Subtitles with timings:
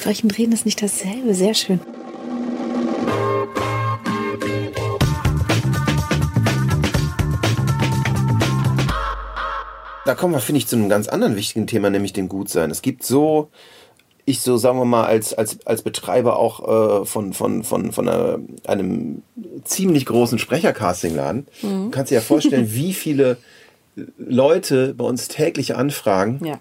[0.00, 1.34] Sprechen, reden ist nicht dasselbe.
[1.34, 1.78] Sehr schön.
[10.06, 12.70] Da kommen wir, finde ich, zu einem ganz anderen wichtigen Thema, nämlich dem Gutsein.
[12.70, 13.50] Es gibt so,
[14.24, 18.08] ich so, sagen wir mal, als, als, als Betreiber auch äh, von, von, von, von
[18.08, 19.22] einer, einem
[19.64, 21.90] ziemlich großen Sprechercastingladen, mhm.
[21.90, 23.36] kannst dir ja vorstellen, wie viele
[24.16, 26.40] Leute bei uns täglich anfragen.
[26.42, 26.58] Ja.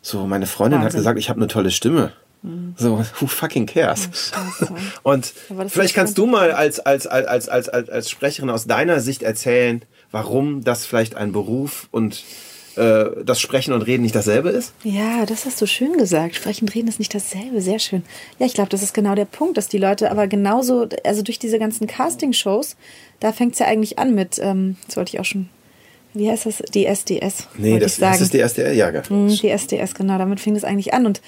[0.00, 0.92] So, meine Freundin Wahnsinn.
[0.92, 2.14] hat gesagt, ich habe eine tolle Stimme.
[2.44, 2.74] Mhm.
[2.76, 4.32] So, who fucking cares?
[4.62, 4.68] Oh,
[5.02, 5.32] Und
[5.68, 9.82] vielleicht kannst du mal als, als, als, als, als, als Sprecherin aus deiner Sicht erzählen,
[10.12, 12.22] warum das vielleicht ein Beruf und
[12.76, 14.74] äh, das Sprechen und Reden nicht dasselbe ist?
[14.82, 16.34] Ja, das hast du schön gesagt.
[16.34, 17.62] Sprechen und Reden ist nicht dasselbe.
[17.62, 18.02] Sehr schön.
[18.38, 21.38] Ja, ich glaube, das ist genau der Punkt, dass die Leute aber genauso, also durch
[21.38, 22.76] diese ganzen Casting-Shows,
[23.20, 25.48] da fängt es ja eigentlich an mit, ähm, das wollte ich auch schon
[26.16, 26.58] wie heißt das?
[26.72, 27.48] Die SDS.
[27.58, 30.94] Nee, das, das ist die SDS, ja, hm, Die SDS, genau, damit fing es eigentlich
[30.94, 31.06] an.
[31.06, 31.20] Und,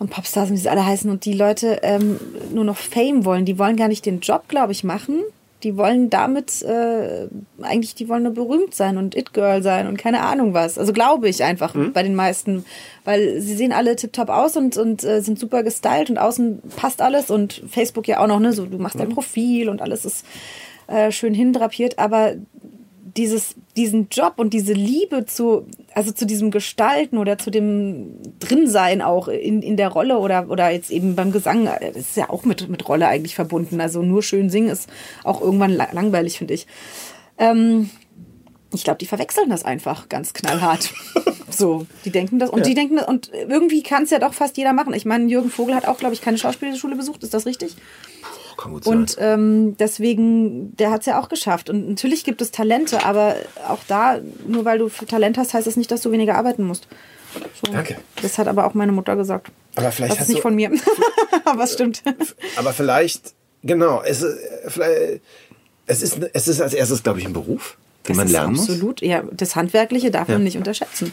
[0.00, 2.18] und Popstars, wie sie alle heißen, und die Leute ähm,
[2.52, 3.44] nur noch Fame wollen.
[3.44, 5.22] Die wollen gar nicht den Job, glaube ich, machen,
[5.62, 7.28] die wollen damit äh,
[7.60, 10.78] eigentlich, die wollen nur berühmt sein und It-Girl sein und keine Ahnung was.
[10.78, 11.92] Also glaube ich einfach mhm.
[11.92, 12.64] bei den meisten,
[13.04, 17.02] weil sie sehen alle tiptop aus und, und äh, sind super gestylt und außen passt
[17.02, 18.52] alles und Facebook ja auch noch, ne?
[18.52, 19.00] So, du machst mhm.
[19.00, 20.24] dein Profil und alles ist
[20.86, 22.36] äh, schön hindrapiert, aber
[23.16, 29.02] dieses, diesen Job und diese Liebe zu, also zu diesem Gestalten oder zu dem Drinsein
[29.02, 32.44] auch in, in der Rolle oder, oder jetzt eben beim Gesang, das ist ja auch
[32.44, 33.80] mit, mit Rolle eigentlich verbunden.
[33.80, 34.88] Also nur schön singen ist
[35.24, 36.66] auch irgendwann langweilig, finde ich.
[37.38, 37.90] Ähm,
[38.72, 40.92] ich glaube, die verwechseln das einfach ganz knallhart.
[41.50, 42.64] so, die denken das und ja.
[42.66, 44.94] die denken und irgendwie kann es ja doch fast jeder machen.
[44.94, 47.24] Ich meine, Jürgen Vogel hat auch, glaube ich, keine Schauspielschule besucht.
[47.24, 47.74] Ist das richtig?
[48.60, 48.96] Kann gut sein.
[48.96, 51.70] Und ähm, deswegen, der hat es ja auch geschafft.
[51.70, 53.36] Und natürlich gibt es Talente, aber
[53.68, 56.86] auch da, nur weil du Talent hast, heißt das nicht, dass du weniger arbeiten musst.
[57.34, 57.72] So.
[57.72, 57.96] Danke.
[58.22, 59.50] Das hat aber auch meine Mutter gesagt.
[59.76, 60.70] Aber vielleicht das ist nicht von mir.
[61.44, 62.02] aber es stimmt.
[62.56, 64.24] Aber vielleicht, genau, es,
[64.68, 65.22] vielleicht,
[65.86, 67.76] es, ist, es ist als erstes, glaube ich, ein Beruf
[68.08, 69.00] den man lernen absolut, muss.
[69.00, 69.22] Absolut, ja.
[69.32, 70.34] Das Handwerkliche darf ja.
[70.34, 71.12] man nicht unterschätzen.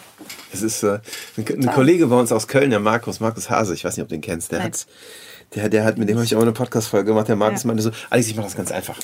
[0.53, 0.99] Es ist äh,
[1.37, 4.09] ein, ein Kollege bei uns aus Köln, der Markus, Markus Hase, ich weiß nicht, ob
[4.09, 4.85] du den kennst, der hat
[5.55, 7.67] der, der hat, mit dem habe ich auch eine Podcast-Folge gemacht, der Markus ja.
[7.67, 8.99] meinte so, Alex, ich mache das ganz einfach.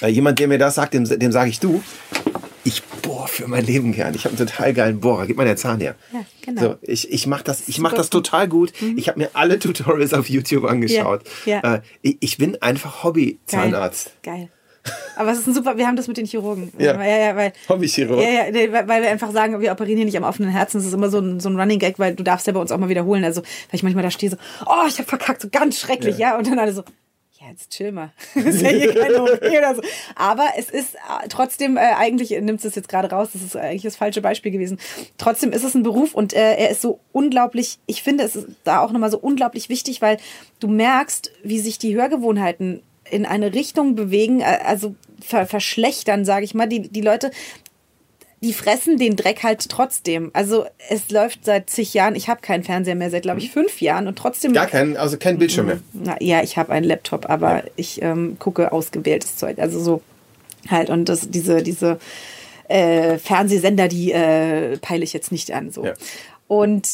[0.00, 1.82] Weil jemand, der mir das sagt, dem, dem sage ich du,
[2.64, 4.14] ich bohre für mein Leben gern.
[4.14, 5.26] Ich habe einen total geilen Bohrer.
[5.26, 5.94] Gib mal den Zahn her.
[6.12, 6.60] Ja, genau.
[6.62, 8.72] So, ich ich mache das, ich mach das total gut.
[8.80, 8.96] Mhm.
[8.96, 11.22] Ich habe mir alle Tutorials auf YouTube angeschaut.
[11.44, 11.74] Ja, ja.
[11.74, 14.12] Äh, ich, ich bin einfach Hobby-Zahnarzt.
[14.22, 14.36] Geil.
[14.36, 14.48] Geil.
[15.16, 16.72] Aber es ist ein super, wir haben das mit den Chirurgen.
[16.78, 18.20] Ja, ja, ja weil, Hobbychirurg.
[18.20, 20.78] Ja, ja, weil, wir einfach sagen, wir operieren hier nicht am offenen Herzen.
[20.78, 22.70] Das ist immer so ein, so ein Running Gag, weil du darfst ja bei uns
[22.72, 23.24] auch mal wiederholen.
[23.24, 24.36] Also, weil ich manchmal da stehe so,
[24.66, 26.30] oh, ich habe verkackt, so ganz schrecklich, ja.
[26.30, 26.38] ja.
[26.38, 26.82] Und dann alle so,
[27.40, 28.12] ja, jetzt chill mal.
[28.34, 29.82] ist ja hier keine OP oder so.
[30.16, 33.82] Aber es ist äh, trotzdem, äh, eigentlich nimmt es jetzt gerade raus, das ist eigentlich
[33.82, 34.78] das falsche Beispiel gewesen.
[35.18, 38.48] Trotzdem ist es ein Beruf und äh, er ist so unglaublich, ich finde, es ist
[38.64, 40.18] da auch nochmal so unglaublich wichtig, weil
[40.60, 42.82] du merkst, wie sich die Hörgewohnheiten
[43.14, 46.68] in eine Richtung bewegen, äh, also ver verschlechtern, sage ich mal.
[46.68, 47.30] Die, die Leute,
[48.42, 50.30] die fressen den Dreck halt trotzdem.
[50.34, 52.16] Also es läuft seit zig Jahren.
[52.16, 54.52] Ich habe keinen Fernseher mehr seit, glaube ich, fünf Jahren und trotzdem.
[54.52, 55.78] Gar keinen, also kein Bildschirm mehr.
[55.92, 57.64] Na, ja, ich habe einen Laptop, aber ja.
[57.76, 59.58] ich ähm, gucke ausgewähltes Zeug.
[59.58, 60.02] Also so
[60.68, 61.98] halt und das, diese, diese
[62.68, 65.70] äh, Fernsehsender, die äh, peile ich jetzt nicht an.
[65.70, 65.84] So.
[65.86, 65.94] Ja.
[66.48, 66.88] Und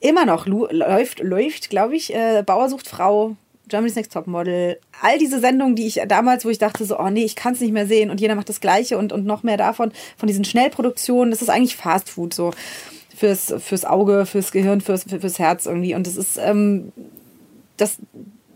[0.00, 3.36] immer noch läuft, läuft, glaube ich, äh, Bauer sucht Frau
[3.70, 7.24] Germany's Next Topmodel, all diese Sendungen, die ich damals, wo ich dachte so, oh nee,
[7.24, 9.56] ich kann es nicht mehr sehen und jeder macht das Gleiche und, und noch mehr
[9.56, 12.52] davon, von diesen Schnellproduktionen, das ist eigentlich Fast Food so
[13.16, 16.92] fürs, fürs Auge, fürs Gehirn, fürs, fürs Herz irgendwie und das ist, ähm,
[17.76, 17.98] das,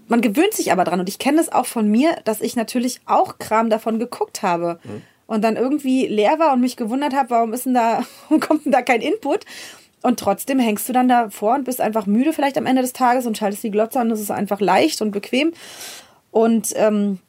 [0.09, 3.01] man gewöhnt sich aber dran und ich kenne das auch von mir, dass ich natürlich
[3.07, 4.79] auch Kram davon geguckt habe.
[4.85, 5.03] Mhm.
[5.27, 8.67] Und dann irgendwie leer war und mich gewundert habe, warum ist denn da, warum kommt
[8.67, 9.47] denn da kein Input?
[10.05, 13.25] Und trotzdem hängst du dann davor und bist einfach müde vielleicht am Ende des Tages
[13.25, 14.11] und schaltest die Glotze an.
[14.11, 15.55] Das ist einfach leicht und bequem.
[16.31, 17.21] Und ähm,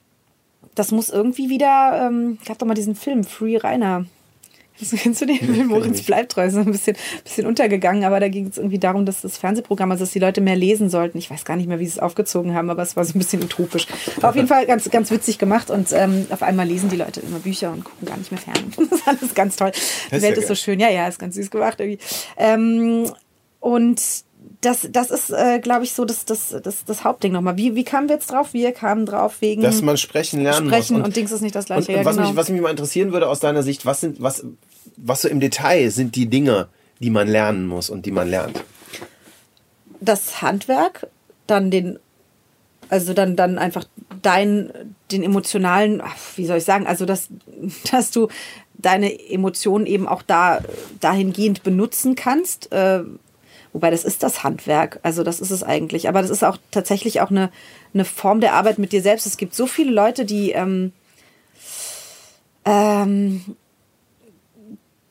[0.75, 4.08] das muss irgendwie wieder, ähm, gab doch mal diesen Film, Free Rainer.
[4.78, 5.68] Kennst du den Film?
[5.68, 6.46] Moritz bleibt treu.
[6.46, 10.03] Ist ein bisschen, bisschen untergegangen, aber da ging es irgendwie darum, dass das Fernsehprogramm, also
[10.03, 11.18] dass die Leute mehr lesen sollten.
[11.18, 13.19] Ich weiß gar nicht mehr, wie sie es aufgezogen haben, aber es war so ein
[13.19, 13.88] bisschen utopisch.
[14.19, 17.22] War auf jeden Fall ganz, ganz witzig gemacht und ähm, auf einmal lesen die Leute
[17.22, 18.56] immer Bücher und gucken gar nicht mehr fern.
[18.86, 19.72] Das ist alles ganz toll.
[20.07, 20.80] Die Welt ja ist so schön.
[20.80, 22.00] Ja, ja, ist ganz süß gemacht irgendwie.
[22.38, 23.10] Ähm,
[23.60, 24.01] und
[24.65, 27.56] das, das ist, äh, glaube ich, so das, das, das, das Hauptding nochmal.
[27.56, 28.53] Wie, wie kamen wir jetzt drauf?
[28.53, 29.62] Wir kamen drauf wegen.
[29.62, 31.00] Dass man sprechen lernen sprechen muss.
[31.01, 31.91] Und, und Dings ist nicht das gleiche.
[31.91, 32.27] Und, und ja, was, genau.
[32.29, 34.44] mich, was mich mal interessieren würde aus deiner Sicht, was sind, was,
[34.97, 36.67] was so im Detail sind die Dinge,
[37.00, 38.63] die man lernen muss und die man lernt?
[40.01, 41.07] Das Handwerk,
[41.45, 42.00] dann den,
[42.89, 43.85] also dann, dann einfach
[44.23, 44.71] dein,
[45.11, 46.01] den emotionalen,
[46.35, 47.29] wie soll ich sagen, also dass,
[47.91, 48.29] dass du
[48.73, 50.61] deine Emotionen eben auch da
[51.00, 52.71] dahingehend benutzen kannst.
[52.71, 53.03] Äh,
[53.75, 56.07] Wobei das ist das Handwerk, also das ist es eigentlich.
[56.07, 57.51] Aber das ist auch tatsächlich auch eine,
[57.94, 59.25] eine Form der Arbeit mit dir selbst.
[59.25, 60.94] Es gibt so viele Leute, die, ähm,
[62.63, 63.44] ähm,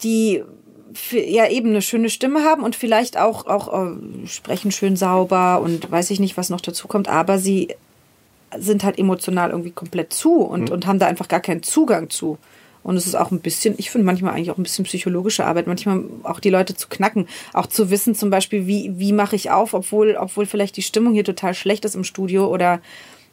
[0.02, 0.42] die
[0.94, 5.60] für, ja eben eine schöne Stimme haben und vielleicht auch, auch äh, sprechen schön sauber
[5.60, 7.68] und weiß ich nicht, was noch dazu kommt, aber sie
[8.56, 10.72] sind halt emotional irgendwie komplett zu und, mhm.
[10.72, 12.38] und haben da einfach gar keinen Zugang zu.
[12.84, 15.66] Und es ist auch ein bisschen, ich finde manchmal eigentlich auch ein bisschen psychologische Arbeit,
[15.66, 19.50] manchmal auch die Leute zu knacken, auch zu wissen zum Beispiel, wie, wie mache ich
[19.50, 22.80] auf, obwohl, obwohl vielleicht die Stimmung hier total schlecht ist im Studio oder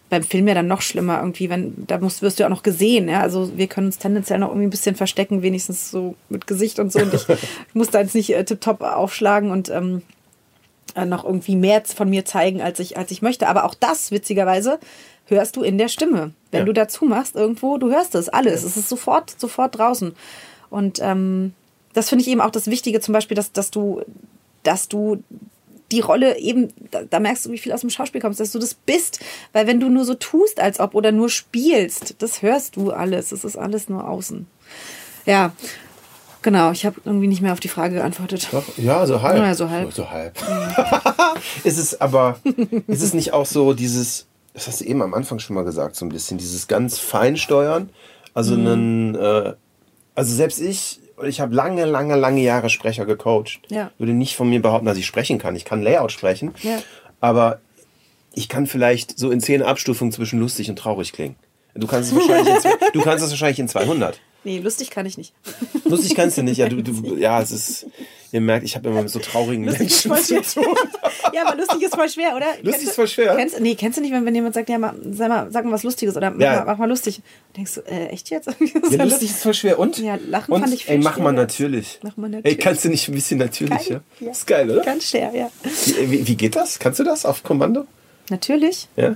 [0.10, 2.64] beim Film ja dann noch schlimmer irgendwie, wenn, da musst, wirst du ja auch noch
[2.64, 6.48] gesehen, ja, also wir können uns tendenziell noch irgendwie ein bisschen verstecken, wenigstens so mit
[6.48, 7.00] Gesicht und so.
[7.00, 7.40] Und ich, ich
[7.74, 10.21] muss da jetzt nicht äh, tipptopp aufschlagen und ähm, äh,
[10.96, 14.80] noch irgendwie mehr von mir zeigen, als ich, als ich möchte, aber auch das, witzigerweise,
[15.28, 16.34] hörst du in der Stimme.
[16.52, 16.66] Wenn ja.
[16.66, 18.62] du dazu machst irgendwo, du hörst es alles.
[18.62, 18.68] Ja.
[18.68, 20.14] Es ist sofort, sofort draußen.
[20.70, 21.54] Und ähm,
[21.94, 24.02] das finde ich eben auch das Wichtige, zum Beispiel, dass, dass du,
[24.64, 25.24] dass du
[25.92, 28.60] die Rolle eben, da, da, merkst du, wie viel aus dem Schauspiel kommst, dass du
[28.60, 29.20] das bist.
[29.54, 33.32] Weil wenn du nur so tust, als ob oder nur spielst, das hörst du alles.
[33.32, 34.48] Es ist alles nur außen.
[35.26, 35.52] Ja.
[36.44, 38.48] Genau, ich habe irgendwie nicht mehr auf die Frage geantwortet.
[38.52, 39.38] Doch, ja, so halb.
[39.38, 39.94] Ja, so halb.
[39.94, 40.34] So halb.
[41.64, 42.40] ist es aber,
[42.88, 45.96] ist es nicht auch so dieses, das hast du eben am Anfang schon mal gesagt,
[45.96, 47.90] so ein bisschen, dieses ganz Feinsteuern.
[48.34, 48.68] Also mhm.
[48.68, 49.54] einen, äh,
[50.16, 53.62] also selbst ich, ich habe lange, lange, lange Jahre Sprecher gecoacht.
[53.70, 53.92] Ja.
[53.98, 55.56] Würde nicht von mir behaupten, dass ich sprechen kann.
[55.56, 56.82] Ich kann Layout sprechen, ja.
[57.20, 57.60] aber
[58.34, 61.36] ich kann vielleicht so in zehn Abstufungen zwischen lustig und traurig klingen.
[61.76, 64.20] Du kannst es wahrscheinlich in, du kannst es wahrscheinlich in 200.
[64.44, 65.34] Nee, lustig kann ich nicht.
[65.86, 66.68] Lustig kannst du nicht, ja.
[66.68, 67.86] Du, du, ja, es ist,
[68.32, 70.76] ihr merkt, ich habe immer mit so traurigen lustig Menschen zu tun.
[71.34, 72.48] Ja, aber lustig ist voll schwer, oder?
[72.62, 73.36] Lustig kennst ist voll schwer.
[73.36, 75.72] Kennst, nee, kennst du nicht, wenn, wenn jemand sagt, ja, mal, sag mal, sag mal
[75.72, 76.58] was Lustiges oder mach, ja.
[76.58, 77.22] mal, mach mal lustig.
[77.50, 78.48] Und denkst du, äh, echt jetzt?
[78.90, 79.80] ja, lustig ist voll schwer.
[79.80, 79.98] Und?
[79.98, 82.00] Ja, lachen und, fand ich viel Ey, mach mal natürlich.
[82.04, 82.58] Mach mal natürlich.
[82.58, 84.26] Ey, kannst du nicht ein bisschen natürlich, Geil, ja?
[84.26, 84.32] ja?
[84.32, 84.82] Ist geil, oder?
[84.82, 85.50] Ganz schwer, ja.
[85.86, 86.80] Wie, wie, wie geht das?
[86.80, 87.86] Kannst du das auf Kommando?
[88.30, 88.88] Natürlich.
[88.96, 89.16] Ja.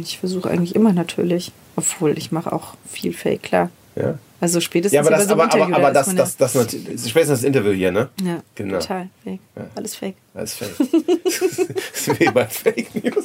[0.00, 1.52] Ich versuche eigentlich immer natürlich.
[1.76, 3.70] Obwohl, ich mache auch viel Fake, klar.
[3.94, 4.18] Ja.
[4.40, 7.42] Also spätestens ja, aber das, so aber, aber, aber das, das, das, das, spätestens das
[7.42, 8.08] Interview hier, ne?
[8.22, 8.78] Ja, genau.
[8.78, 9.40] total fake.
[9.56, 9.66] Ja.
[9.74, 10.14] Alles fake.
[10.32, 10.70] Alles fake.
[11.24, 13.24] das ist wie bei Fake News.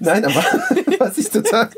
[0.00, 0.42] Nein, aber
[0.98, 1.68] was ich total...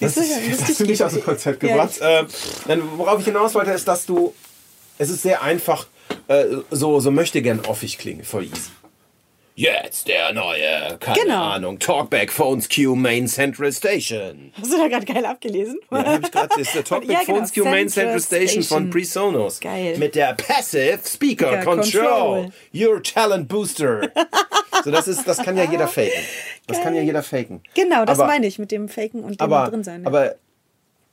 [0.00, 1.98] das, ist, das hast du mich aus dem Konzept gebracht.
[1.98, 4.34] Ja, äh, worauf ich hinaus wollte, ist, dass du...
[4.98, 5.86] Es ist sehr einfach,
[6.28, 8.70] äh, so, so möchte gern offig klingen, voll easy.
[9.54, 11.42] Jetzt der neue, keine genau.
[11.44, 14.50] Ahnung, Talkback Phones Q Main Central Station.
[14.58, 15.78] Hast du da gerade geil abgelesen?
[15.90, 16.48] Ja, hab ich gerade.
[16.48, 17.36] Das ist der Talkback ja, genau.
[17.36, 19.60] Phones Q Main Central Station, Station von PreSonus.
[19.60, 19.98] Geil.
[19.98, 22.02] Mit der Passive Speaker, Speaker Control.
[22.02, 22.52] Control.
[22.74, 24.10] Your Talent Booster.
[24.84, 26.10] so, das ist, das kann ja jeder faken.
[26.66, 26.84] Das geil.
[26.84, 27.60] kann ja jeder faken.
[27.74, 30.02] Genau, das aber, meine ich mit dem Faken und dem aber, drin sein.
[30.02, 30.06] Ja.
[30.06, 30.36] Aber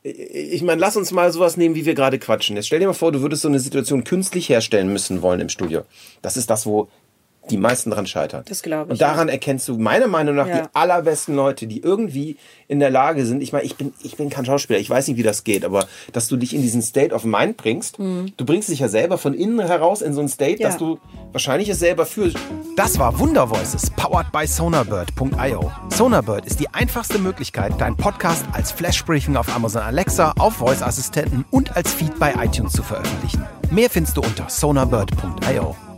[0.02, 2.56] ich meine, lass uns mal sowas nehmen, wie wir gerade quatschen.
[2.56, 5.50] Jetzt stell dir mal vor, du würdest so eine Situation künstlich herstellen müssen wollen im
[5.50, 5.84] Studio.
[6.22, 6.88] Das ist das, wo
[7.50, 8.44] die meisten dran scheitern.
[8.48, 8.92] Das glaube ich.
[8.92, 9.34] Und daran ja.
[9.34, 10.62] erkennst du meiner Meinung nach ja.
[10.62, 12.38] die allerbesten Leute, die irgendwie
[12.68, 13.42] in der Lage sind.
[13.42, 15.88] Ich meine, ich bin, ich bin kein Schauspieler, ich weiß nicht, wie das geht, aber
[16.14, 18.34] dass du dich in diesen State of Mind bringst, mhm.
[18.38, 20.68] du bringst dich ja selber von innen heraus in so einen State, ja.
[20.68, 21.00] dass du
[21.32, 22.38] wahrscheinlich es selber fühlst.
[22.76, 25.72] Das war Wunder Voices, powered by Sonarbird.io.
[25.90, 31.76] Sonarbird ist die einfachste Möglichkeit, deinen Podcast als Flashbriefing auf Amazon Alexa, auf Voice-Assistenten und
[31.76, 33.44] als Feed bei iTunes zu veröffentlichen.
[33.72, 35.89] Mehr findest du unter sonarbird.io.